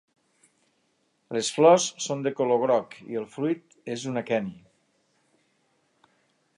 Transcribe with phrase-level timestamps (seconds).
[1.37, 4.55] Les flors són de color groc i el fruit és un aqueni.